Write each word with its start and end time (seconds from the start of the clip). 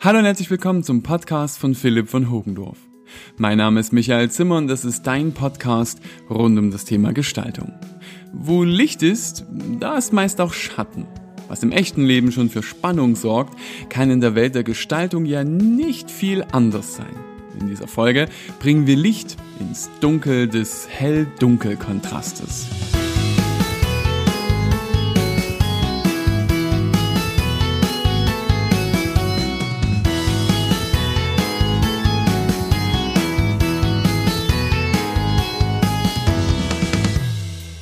Hallo 0.00 0.20
und 0.20 0.26
herzlich 0.26 0.48
willkommen 0.48 0.84
zum 0.84 1.02
Podcast 1.02 1.58
von 1.58 1.74
Philipp 1.74 2.08
von 2.08 2.30
Hogendorf. 2.30 2.78
Mein 3.36 3.58
Name 3.58 3.80
ist 3.80 3.92
Michael 3.92 4.30
Zimmer 4.30 4.56
und 4.56 4.68
das 4.68 4.84
ist 4.84 5.02
dein 5.02 5.32
Podcast 5.32 6.00
rund 6.30 6.56
um 6.56 6.70
das 6.70 6.84
Thema 6.84 7.12
Gestaltung. 7.12 7.72
Wo 8.32 8.62
Licht 8.62 9.02
ist, 9.02 9.44
da 9.80 9.98
ist 9.98 10.12
meist 10.12 10.40
auch 10.40 10.52
Schatten. 10.52 11.08
Was 11.48 11.64
im 11.64 11.72
echten 11.72 12.04
Leben 12.04 12.30
schon 12.30 12.48
für 12.48 12.62
Spannung 12.62 13.16
sorgt, 13.16 13.58
kann 13.88 14.08
in 14.12 14.20
der 14.20 14.36
Welt 14.36 14.54
der 14.54 14.62
Gestaltung 14.62 15.24
ja 15.24 15.42
nicht 15.42 16.12
viel 16.12 16.44
anders 16.52 16.94
sein. 16.94 17.16
In 17.58 17.66
dieser 17.66 17.88
Folge 17.88 18.28
bringen 18.60 18.86
wir 18.86 18.96
Licht 18.96 19.36
ins 19.58 19.90
Dunkel 20.00 20.46
des 20.46 20.86
Hell-Dunkel-Kontrastes. 20.88 22.68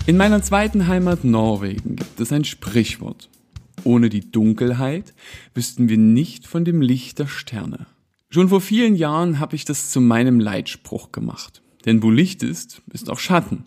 In 0.06 0.16
meiner 0.16 0.40
zweiten 0.40 0.86
Heimat 0.86 1.24
Norwegen 1.24 1.96
gibt 1.96 2.20
es 2.20 2.30
ein 2.30 2.44
Sprichwort. 2.44 3.28
Ohne 3.82 4.08
die 4.08 4.30
Dunkelheit 4.30 5.12
wüssten 5.52 5.88
wir 5.88 5.98
nicht 5.98 6.46
von 6.46 6.64
dem 6.64 6.80
Licht 6.80 7.18
der 7.18 7.26
Sterne. 7.26 7.86
Schon 8.30 8.50
vor 8.50 8.60
vielen 8.60 8.94
Jahren 8.94 9.40
habe 9.40 9.56
ich 9.56 9.64
das 9.64 9.90
zu 9.90 10.00
meinem 10.00 10.38
Leitspruch 10.38 11.10
gemacht. 11.10 11.60
Denn 11.86 12.04
wo 12.04 12.10
Licht 12.10 12.44
ist, 12.44 12.82
ist 12.92 13.10
auch 13.10 13.18
Schatten. 13.18 13.64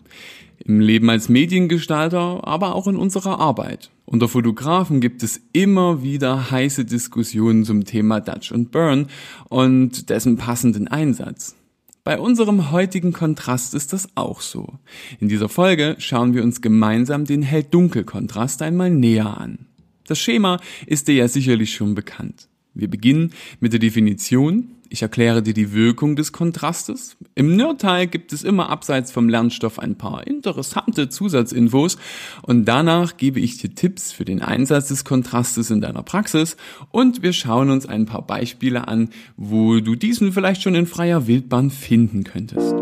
Im 0.64 0.80
Leben 0.80 1.10
als 1.10 1.28
Mediengestalter, 1.28 2.46
aber 2.48 2.74
auch 2.74 2.86
in 2.86 2.96
unserer 2.96 3.38
Arbeit. 3.38 3.90
Unter 4.06 4.26
Fotografen 4.26 5.02
gibt 5.02 5.22
es 5.22 5.42
immer 5.52 6.02
wieder 6.02 6.50
heiße 6.50 6.86
Diskussionen 6.86 7.66
zum 7.66 7.84
Thema 7.84 8.20
Dutch 8.20 8.50
und 8.50 8.70
Burn 8.70 9.08
und 9.50 10.08
dessen 10.08 10.38
passenden 10.38 10.88
Einsatz. 10.88 11.54
Bei 12.02 12.18
unserem 12.18 12.70
heutigen 12.70 13.12
Kontrast 13.12 13.74
ist 13.74 13.92
das 13.92 14.08
auch 14.14 14.40
so. 14.40 14.78
In 15.18 15.28
dieser 15.28 15.50
Folge 15.50 15.96
schauen 15.98 16.34
wir 16.34 16.42
uns 16.42 16.62
gemeinsam 16.62 17.26
den 17.26 17.42
Hell-Dunkel-Kontrast 17.42 18.62
einmal 18.62 18.90
näher 18.90 19.38
an. 19.38 19.66
Das 20.06 20.18
Schema 20.18 20.60
ist 20.86 21.08
dir 21.08 21.14
ja 21.14 21.28
sicherlich 21.28 21.74
schon 21.74 21.94
bekannt. 21.94 22.48
Wir 22.72 22.88
beginnen 22.88 23.32
mit 23.60 23.72
der 23.72 23.80
Definition. 23.80 24.76
Ich 24.92 25.02
erkläre 25.02 25.40
dir 25.40 25.54
die 25.54 25.72
Wirkung 25.72 26.16
des 26.16 26.32
Kontrastes. 26.32 27.16
Im 27.36 27.54
Nerdteil 27.54 28.08
gibt 28.08 28.32
es 28.32 28.42
immer 28.42 28.70
abseits 28.70 29.12
vom 29.12 29.28
Lernstoff 29.28 29.78
ein 29.78 29.96
paar 29.96 30.26
interessante 30.26 31.08
Zusatzinfos 31.08 31.96
und 32.42 32.64
danach 32.64 33.16
gebe 33.16 33.38
ich 33.38 33.56
dir 33.58 33.72
Tipps 33.72 34.10
für 34.10 34.24
den 34.24 34.42
Einsatz 34.42 34.88
des 34.88 35.04
Kontrastes 35.04 35.70
in 35.70 35.80
deiner 35.80 36.02
Praxis 36.02 36.56
und 36.90 37.22
wir 37.22 37.32
schauen 37.32 37.70
uns 37.70 37.86
ein 37.86 38.04
paar 38.04 38.26
Beispiele 38.26 38.88
an, 38.88 39.10
wo 39.36 39.78
du 39.78 39.94
diesen 39.94 40.32
vielleicht 40.32 40.62
schon 40.62 40.74
in 40.74 40.86
freier 40.86 41.28
Wildbahn 41.28 41.70
finden 41.70 42.24
könntest. 42.24 42.74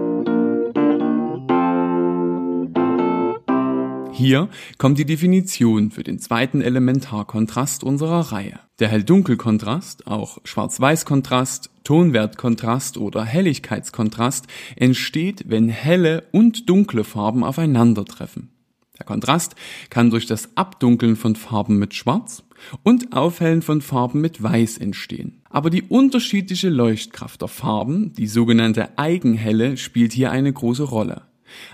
Hier 4.15 4.49
kommt 4.79 4.99
die 4.99 5.05
Definition 5.05 5.91
für 5.91 6.05
den 6.05 6.19
zweiten 6.19 6.63
Elementarkontrast 6.63 7.85
unserer 7.85 8.33
Reihe. 8.33 8.61
Der 8.79 8.89
Hell-Dunkel-Kontrast, 8.89 10.07
auch 10.07 10.39
Schwarz-Weiß-Kontrast, 10.45 11.71
Tonwertkontrast 11.83 12.97
oder 12.97 13.25
Helligkeitskontrast 13.25 14.47
entsteht, 14.77 15.45
wenn 15.49 15.69
helle 15.69 16.25
und 16.31 16.69
dunkle 16.69 17.03
Farben 17.03 17.43
aufeinandertreffen. 17.43 18.51
Der 18.97 19.05
Kontrast 19.05 19.57
kann 19.91 20.11
durch 20.11 20.27
das 20.27 20.57
Abdunkeln 20.57 21.17
von 21.17 21.35
Farben 21.35 21.79
mit 21.79 21.95
Schwarz 21.95 22.45
und 22.85 23.17
Aufhellen 23.17 23.63
von 23.63 23.81
Farben 23.81 24.21
mit 24.21 24.41
Weiß 24.41 24.79
entstehen. 24.79 25.43
Aber 25.51 25.71
die 25.71 25.83
unterschiedliche 25.83 26.69
Leuchtkraft 26.69 27.43
der 27.43 27.49
Farben, 27.49 28.13
die 28.13 28.29
sogenannte 28.29 28.97
Eigenhelle, 28.97 29.77
spielt 29.77 30.13
hier 30.13 30.31
eine 30.31 30.53
große 30.53 30.85
Rolle. 30.85 31.23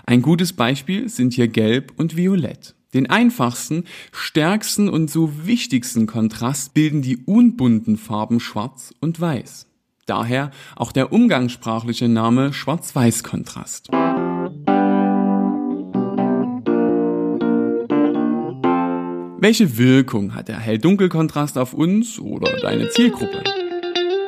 Ein 0.07 0.23
gutes 0.23 0.53
Beispiel 0.53 1.07
sind 1.09 1.33
hier 1.33 1.49
Gelb 1.49 1.93
und 1.97 2.15
Violett. 2.17 2.73
Den 2.95 3.09
einfachsten, 3.09 3.83
stärksten 4.13 4.87
und 4.87 5.11
so 5.11 5.45
wichtigsten 5.45 6.07
Kontrast 6.07 6.73
bilden 6.73 7.01
die 7.01 7.17
unbunten 7.17 7.97
Farben 7.97 8.39
Schwarz 8.39 8.93
und 9.01 9.19
Weiß. 9.19 9.67
Daher 10.05 10.51
auch 10.77 10.93
der 10.93 11.11
umgangssprachliche 11.11 12.07
Name 12.07 12.53
Schwarz-Weiß-Kontrast. 12.53 13.89
Welche 19.41 19.77
Wirkung 19.77 20.33
hat 20.33 20.47
der 20.47 20.59
Hell-Dunkel-Kontrast 20.59 21.57
auf 21.57 21.73
uns 21.73 22.17
oder 22.17 22.61
deine 22.61 22.89
Zielgruppe? 22.91 23.43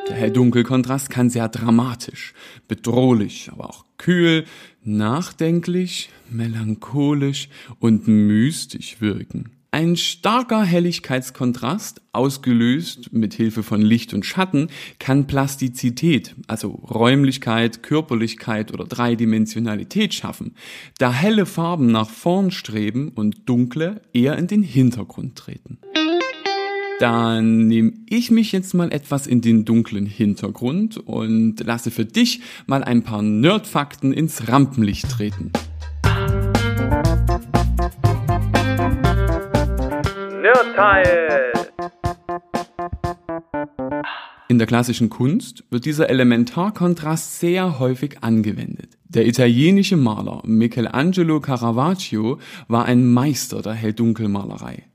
Der 0.08 0.16
Hell-Dunkel-Kontrast 0.16 1.10
kann 1.10 1.28
sehr 1.28 1.48
dramatisch, 1.48 2.32
bedrohlich, 2.66 3.50
aber 3.52 3.68
auch 3.68 3.84
kühl, 3.98 4.44
nachdenklich, 4.82 6.08
melancholisch 6.30 7.48
und 7.78 8.08
mystisch 8.08 9.00
wirken. 9.00 9.50
Ein 9.70 9.96
starker 9.96 10.62
Helligkeitskontrast, 10.62 12.00
ausgelöst 12.12 13.12
mit 13.12 13.34
Hilfe 13.34 13.62
von 13.62 13.82
Licht 13.82 14.14
und 14.14 14.24
Schatten, 14.24 14.68
kann 14.98 15.26
Plastizität, 15.26 16.34
also 16.46 16.70
Räumlichkeit, 16.70 17.82
Körperlichkeit 17.82 18.72
oder 18.72 18.86
Dreidimensionalität 18.86 20.14
schaffen, 20.14 20.54
da 20.96 21.12
helle 21.12 21.44
Farben 21.44 21.92
nach 21.92 22.08
vorn 22.08 22.50
streben 22.50 23.10
und 23.10 23.46
dunkle 23.46 24.00
eher 24.14 24.38
in 24.38 24.46
den 24.46 24.62
Hintergrund 24.62 25.36
treten. 25.36 25.78
Dann 26.98 27.68
nehme 27.68 27.92
ich 28.08 28.32
mich 28.32 28.50
jetzt 28.50 28.74
mal 28.74 28.92
etwas 28.92 29.28
in 29.28 29.40
den 29.40 29.64
dunklen 29.64 30.04
Hintergrund 30.04 30.96
und 30.96 31.60
lasse 31.60 31.92
für 31.92 32.04
dich 32.04 32.40
mal 32.66 32.82
ein 32.82 33.04
paar 33.04 33.22
Nerdfakten 33.22 34.12
ins 34.12 34.48
Rampenlicht 34.48 35.08
treten. 35.08 35.52
Nerdteil! 40.42 41.52
In 44.48 44.58
der 44.58 44.66
klassischen 44.66 45.08
Kunst 45.08 45.62
wird 45.70 45.84
dieser 45.84 46.10
Elementarkontrast 46.10 47.38
sehr 47.38 47.78
häufig 47.78 48.24
angewendet. 48.24 48.98
Der 49.04 49.26
italienische 49.26 49.96
Maler 49.96 50.42
Michelangelo 50.44 51.40
Caravaggio 51.40 52.40
war 52.66 52.86
ein 52.86 53.06
Meister 53.06 53.62
der 53.62 53.74
Hell-Dunkel-Malerei. 53.74 54.87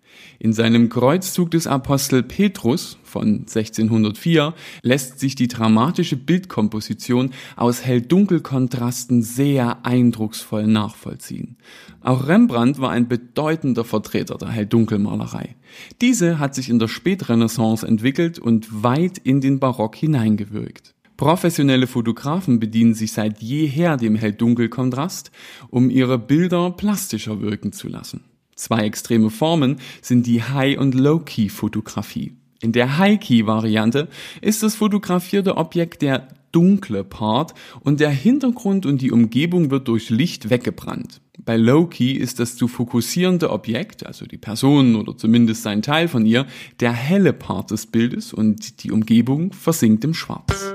In 0.44 0.52
seinem 0.52 0.90
Kreuzzug 0.90 1.52
des 1.52 1.68
Apostel 1.68 2.22
Petrus 2.22 2.98
von 3.04 3.46
1604 3.48 4.54
lässt 4.82 5.18
sich 5.18 5.36
die 5.36 5.48
dramatische 5.48 6.18
Bildkomposition 6.18 7.30
aus 7.56 7.86
Hell-Dunkel-Kontrasten 7.86 9.24
sehr 9.24 9.86
eindrucksvoll 9.86 10.68
nachvollziehen. 10.68 11.56
Auch 12.02 12.28
Rembrandt 12.28 12.82
war 12.82 12.90
ein 12.90 13.08
bedeutender 13.08 13.86
Vertreter 13.86 14.38
der 14.38 14.50
Hell-Dunkel-Malerei. 14.50 15.56
Diese 16.02 16.40
hat 16.40 16.56
sich 16.56 16.70
in 16.70 16.78
der 16.78 16.90
Spätrenaissance 16.90 17.88
entwickelt 17.88 18.38
und 18.38 18.84
weit 18.84 19.20
in 19.20 19.40
den 19.40 19.62
Barock 19.62 19.96
hineingewirkt. 19.96 20.94
Professionelle 21.16 21.88
Fotografen 21.88 22.60
bedienen 22.60 22.96
sich 22.96 23.14
seit 23.14 23.42
jeher 23.42 23.96
dem 23.96 24.16
Hell-Dunkel-Kontrast, 24.18 25.32
um 25.70 25.90
ihre 25.90 26.20
Bilder 26.20 26.72
plastischer 26.72 27.40
wirken 27.40 27.72
zu 27.72 27.88
lassen. 27.88 28.26
Zwei 28.64 28.86
extreme 28.86 29.30
Formen 29.30 29.76
sind 30.02 30.26
die 30.26 30.42
High- 30.42 30.80
und 30.80 30.96
Low-Key-Fotografie. 30.96 32.32
In 32.62 32.72
der 32.72 32.98
High-Key-Variante 32.98 34.08
ist 34.40 34.64
das 34.64 34.76
fotografierte 34.76 35.58
Objekt 35.58 36.02
der 36.02 36.30
dunkle 36.54 37.04
Part 37.04 37.54
und 37.82 38.00
der 38.00 38.10
Hintergrund 38.12 38.86
und 38.86 39.02
die 39.02 39.12
Umgebung 39.12 39.70
wird 39.70 39.90
durch 39.90 40.10
Licht 40.10 40.50
weggebrannt. 40.50 41.20
Bei 41.44 41.58
Low-Key 41.58 42.14
ist 42.14 42.40
das 42.40 42.56
zu 42.56 42.70
fokussierende 42.70 43.50
Objekt, 43.50 44.06
also 44.06 44.26
die 44.26 44.38
Person 44.38 44.96
oder 44.96 45.18
zumindest 45.18 45.68
ein 45.68 45.82
Teil 45.82 46.08
von 46.08 46.26
ihr, 46.26 46.48
der 46.80 46.94
helle 46.94 47.34
Part 47.34 47.72
des 47.72 47.88
Bildes 47.88 48.32
und 48.32 48.82
die 48.86 48.92
Umgebung 48.92 49.52
versinkt 49.52 50.06
im 50.06 50.14
Schwarz. 50.14 50.72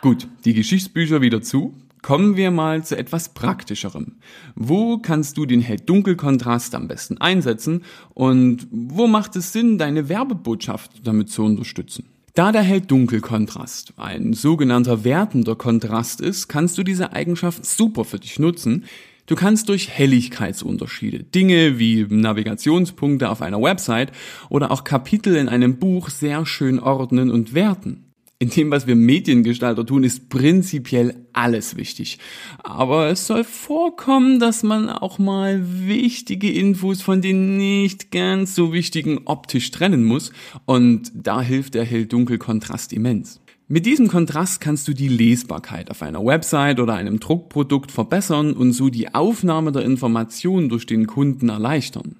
Gut, 0.00 0.26
die 0.46 0.54
Geschichtsbücher 0.54 1.20
wieder 1.20 1.42
zu. 1.42 1.74
Kommen 2.04 2.36
wir 2.36 2.50
mal 2.50 2.84
zu 2.84 2.98
etwas 2.98 3.30
Praktischerem. 3.30 4.16
Wo 4.54 4.98
kannst 4.98 5.38
du 5.38 5.46
den 5.46 5.62
Hell-Dunkel-Kontrast 5.62 6.74
am 6.74 6.86
besten 6.86 7.16
einsetzen 7.16 7.82
und 8.12 8.66
wo 8.70 9.06
macht 9.06 9.36
es 9.36 9.54
Sinn, 9.54 9.78
deine 9.78 10.10
Werbebotschaft 10.10 10.90
damit 11.02 11.30
zu 11.30 11.44
unterstützen? 11.44 12.04
Da 12.34 12.52
der 12.52 12.60
Hell-Dunkel-Kontrast 12.60 13.94
ein 13.96 14.34
sogenannter 14.34 15.02
wertender 15.02 15.56
Kontrast 15.56 16.20
ist, 16.20 16.48
kannst 16.48 16.76
du 16.76 16.82
diese 16.82 17.14
Eigenschaft 17.14 17.64
super 17.64 18.04
für 18.04 18.18
dich 18.18 18.38
nutzen. 18.38 18.84
Du 19.24 19.34
kannst 19.34 19.70
durch 19.70 19.88
Helligkeitsunterschiede, 19.88 21.22
Dinge 21.22 21.78
wie 21.78 22.04
Navigationspunkte 22.06 23.30
auf 23.30 23.40
einer 23.40 23.62
Website 23.62 24.12
oder 24.50 24.72
auch 24.72 24.84
Kapitel 24.84 25.36
in 25.36 25.48
einem 25.48 25.78
Buch 25.78 26.10
sehr 26.10 26.44
schön 26.44 26.80
ordnen 26.80 27.30
und 27.30 27.54
werten. 27.54 28.13
In 28.40 28.50
dem, 28.50 28.70
was 28.70 28.86
wir 28.86 28.96
Mediengestalter 28.96 29.86
tun, 29.86 30.02
ist 30.04 30.28
prinzipiell 30.28 31.14
alles 31.32 31.76
wichtig. 31.76 32.18
Aber 32.62 33.08
es 33.08 33.26
soll 33.26 33.44
vorkommen, 33.44 34.40
dass 34.40 34.62
man 34.62 34.90
auch 34.90 35.18
mal 35.18 35.62
wichtige 35.86 36.52
Infos 36.52 37.00
von 37.00 37.22
den 37.22 37.56
nicht 37.56 38.10
ganz 38.10 38.54
so 38.54 38.72
wichtigen 38.72 39.20
optisch 39.24 39.70
trennen 39.70 40.04
muss. 40.04 40.32
Und 40.66 41.12
da 41.14 41.40
hilft 41.40 41.74
der 41.74 41.84
Hell-Dunkel-Kontrast 41.84 42.92
immens. 42.92 43.40
Mit 43.66 43.86
diesem 43.86 44.08
Kontrast 44.08 44.60
kannst 44.60 44.88
du 44.88 44.92
die 44.92 45.08
Lesbarkeit 45.08 45.90
auf 45.90 46.02
einer 46.02 46.22
Website 46.22 46.80
oder 46.80 46.94
einem 46.94 47.20
Druckprodukt 47.20 47.90
verbessern 47.90 48.52
und 48.52 48.72
so 48.72 48.90
die 48.90 49.14
Aufnahme 49.14 49.72
der 49.72 49.84
Informationen 49.84 50.68
durch 50.68 50.84
den 50.84 51.06
Kunden 51.06 51.48
erleichtern. 51.48 52.16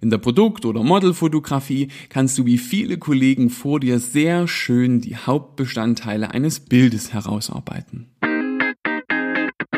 In 0.00 0.10
der 0.10 0.18
Produkt- 0.18 0.64
oder 0.64 0.82
Modelfotografie 0.82 1.88
kannst 2.08 2.38
du 2.38 2.46
wie 2.46 2.58
viele 2.58 2.98
Kollegen 2.98 3.50
vor 3.50 3.80
dir 3.80 3.98
sehr 3.98 4.46
schön 4.46 5.00
die 5.00 5.16
Hauptbestandteile 5.16 6.30
eines 6.30 6.60
Bildes 6.60 7.12
herausarbeiten. 7.12 8.06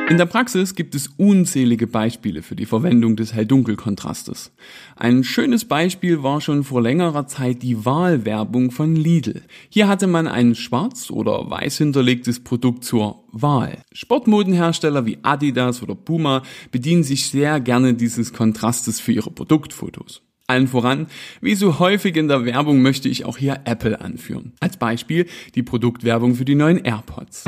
In 0.09 0.17
der 0.17 0.25
Praxis 0.25 0.75
gibt 0.75 0.95
es 0.95 1.09
unzählige 1.19 1.87
Beispiele 1.87 2.41
für 2.41 2.57
die 2.57 2.65
Verwendung 2.65 3.15
des 3.15 3.35
Hell-Dunkel-Kontrastes. 3.35 4.53
Ein 4.97 5.23
schönes 5.23 5.67
Beispiel 5.67 6.23
war 6.23 6.41
schon 6.41 6.65
vor 6.65 6.81
längerer 6.81 7.27
Zeit 7.27 7.63
die 7.63 7.85
Wahlwerbung 7.85 8.71
von 8.71 8.97
Lidl. 8.97 9.43
Hier 9.69 9.87
hatte 9.87 10.07
man 10.07 10.27
ein 10.27 10.55
schwarz 10.55 11.11
oder 11.11 11.51
weiß 11.51 11.77
hinterlegtes 11.77 12.43
Produkt 12.43 12.85
zur 12.85 13.23
Wahl. 13.33 13.83
Sportmodenhersteller 13.93 15.05
wie 15.05 15.19
Adidas 15.23 15.83
oder 15.83 15.95
Puma 15.95 16.43
bedienen 16.71 17.05
sich 17.05 17.27
sehr 17.27 17.61
gerne 17.61 17.93
dieses 17.93 18.33
Kontrastes 18.33 19.01
für 19.01 19.13
ihre 19.13 19.31
Produktfotos. 19.31 20.23
Allen 20.47 20.69
voran, 20.69 21.09
wie 21.43 21.55
so 21.55 21.79
häufig 21.79 22.17
in 22.17 22.29
der 22.29 22.47
Werbung 22.47 22.81
möchte 22.81 23.11
ich 23.11 23.27
auch 23.27 23.37
hier 23.37 23.61
Apple 23.67 24.01
anführen. 24.01 24.55
Als 24.61 24.79
Beispiel 24.79 25.27
die 25.55 25.63
Produktwerbung 25.63 26.35
für 26.35 26.47
die 26.47 26.55
neuen 26.55 26.83
AirPods. 26.83 27.45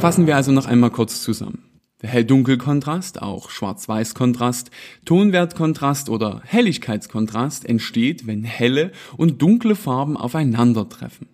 Fassen 0.00 0.28
wir 0.28 0.36
also 0.36 0.52
noch 0.52 0.66
einmal 0.66 0.90
kurz 0.90 1.22
zusammen. 1.22 1.64
Der 2.02 2.08
Hell-Dunkel-Kontrast, 2.10 3.20
auch 3.20 3.50
Schwarz-Weiß-Kontrast, 3.50 4.70
Tonwertkontrast 5.04 6.08
oder 6.08 6.40
Helligkeitskontrast 6.44 7.64
entsteht, 7.68 8.28
wenn 8.28 8.44
helle 8.44 8.92
und 9.16 9.42
dunkle 9.42 9.74
Farben 9.74 10.16
aufeinandertreffen. 10.16 11.26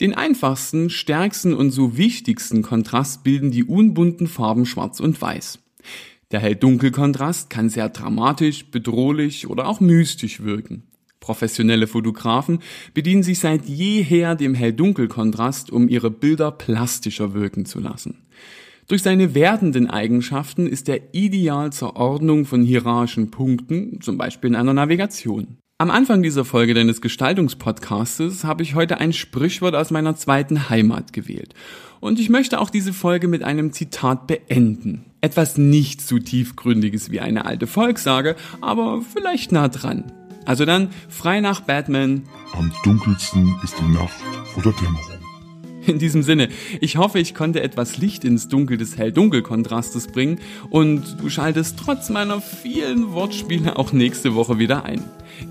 Den 0.00 0.14
einfachsten, 0.14 0.90
stärksten 0.90 1.54
und 1.54 1.70
so 1.70 1.96
wichtigsten 1.96 2.62
Kontrast 2.62 3.22
bilden 3.22 3.52
die 3.52 3.62
unbunten 3.62 4.26
Farben 4.26 4.66
Schwarz 4.66 4.98
und 4.98 5.22
Weiß. 5.22 5.60
Der 6.32 6.40
Hell-Dunkel-Kontrast 6.40 7.50
kann 7.50 7.68
sehr 7.68 7.88
dramatisch, 7.88 8.68
bedrohlich 8.72 9.46
oder 9.46 9.68
auch 9.68 9.78
mystisch 9.78 10.42
wirken. 10.42 10.82
Professionelle 11.26 11.88
Fotografen 11.88 12.60
bedienen 12.94 13.24
sich 13.24 13.40
seit 13.40 13.64
jeher 13.64 14.36
dem 14.36 14.54
Hell-Dunkel-Kontrast, 14.54 15.72
um 15.72 15.88
ihre 15.88 16.08
Bilder 16.08 16.52
plastischer 16.52 17.34
wirken 17.34 17.66
zu 17.66 17.80
lassen. 17.80 18.22
Durch 18.86 19.02
seine 19.02 19.34
werdenden 19.34 19.90
Eigenschaften 19.90 20.68
ist 20.68 20.88
er 20.88 21.00
ideal 21.12 21.72
zur 21.72 21.96
Ordnung 21.96 22.44
von 22.44 22.62
hierarchischen 22.62 23.32
Punkten, 23.32 24.00
zum 24.00 24.16
Beispiel 24.16 24.50
in 24.50 24.54
einer 24.54 24.72
Navigation. 24.72 25.56
Am 25.78 25.90
Anfang 25.90 26.22
dieser 26.22 26.44
Folge 26.44 26.74
deines 26.74 27.00
Gestaltungspodcastes 27.00 28.44
habe 28.44 28.62
ich 28.62 28.76
heute 28.76 28.98
ein 28.98 29.12
Sprichwort 29.12 29.74
aus 29.74 29.90
meiner 29.90 30.14
zweiten 30.14 30.70
Heimat 30.70 31.12
gewählt. 31.12 31.54
Und 31.98 32.20
ich 32.20 32.28
möchte 32.28 32.60
auch 32.60 32.70
diese 32.70 32.92
Folge 32.92 33.26
mit 33.26 33.42
einem 33.42 33.72
Zitat 33.72 34.28
beenden. 34.28 35.06
Etwas 35.22 35.58
nicht 35.58 36.02
so 36.02 36.20
tiefgründiges 36.20 37.10
wie 37.10 37.18
eine 37.18 37.46
alte 37.46 37.66
Volkssage, 37.66 38.36
aber 38.60 39.02
vielleicht 39.02 39.50
nah 39.50 39.66
dran. 39.66 40.04
Also 40.46 40.64
dann 40.64 40.88
frei 41.08 41.40
nach 41.40 41.60
Batman. 41.60 42.22
Am 42.52 42.72
dunkelsten 42.84 43.54
ist 43.62 43.74
die 43.78 43.92
Nacht 43.92 44.14
vor 44.54 44.62
der 44.62 44.72
Dämmerung. 44.72 45.16
In 45.86 45.98
diesem 46.00 46.22
Sinne, 46.22 46.48
ich 46.80 46.96
hoffe, 46.96 47.20
ich 47.20 47.34
konnte 47.34 47.62
etwas 47.62 47.98
Licht 47.98 48.24
ins 48.24 48.48
Dunkel 48.48 48.76
des 48.76 48.96
Hell-Dunkel-Kontrastes 48.96 50.08
bringen 50.08 50.40
und 50.68 51.20
du 51.20 51.28
schaltest 51.30 51.78
trotz 51.78 52.10
meiner 52.10 52.40
vielen 52.40 53.12
Wortspiele 53.12 53.76
auch 53.76 53.92
nächste 53.92 54.34
Woche 54.34 54.58
wieder 54.58 54.84
ein. 54.84 55.04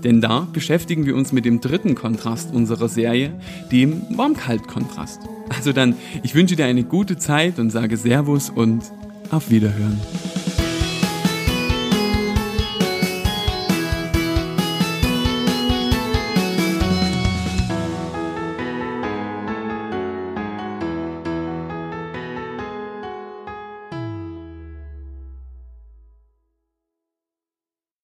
Denn 0.04 0.20
da 0.20 0.46
beschäftigen 0.52 1.06
wir 1.06 1.16
uns 1.16 1.32
mit 1.32 1.46
dem 1.46 1.60
dritten 1.60 1.94
Kontrast 1.94 2.52
unserer 2.52 2.88
Serie, 2.88 3.32
dem 3.72 4.02
Warm-Kalt-Kontrast. 4.10 5.20
Also 5.48 5.72
dann, 5.72 5.94
ich 6.22 6.34
wünsche 6.34 6.56
dir 6.56 6.66
eine 6.66 6.84
gute 6.84 7.16
Zeit 7.16 7.58
und 7.58 7.70
sage 7.70 7.96
Servus 7.96 8.50
und 8.50 8.82
auf 9.30 9.48
Wiederhören. 9.48 10.00